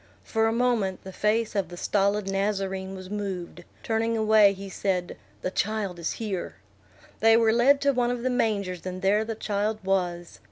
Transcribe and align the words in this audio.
For 0.23 0.47
a 0.47 0.51
moment 0.51 1.03
the 1.03 1.11
face 1.13 1.55
of 1.55 1.69
the 1.69 1.77
stolid 1.77 2.27
Nazarene 2.27 2.95
was 2.95 3.11
moved; 3.11 3.63
turning 3.83 4.17
away, 4.17 4.51
he 4.53 4.67
said, 4.67 5.15
"The 5.43 5.51
child 5.51 5.99
is 5.99 6.13
here." 6.13 6.55
They 7.19 7.37
were 7.37 7.53
led 7.53 7.79
to 7.81 7.93
one 7.93 8.09
of 8.09 8.23
the 8.23 8.31
mangers, 8.31 8.83
and 8.83 9.03
there 9.03 9.23
the 9.23 9.35
child 9.35 9.77
was. 9.83 10.39